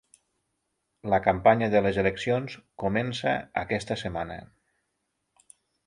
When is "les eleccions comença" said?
1.87-3.37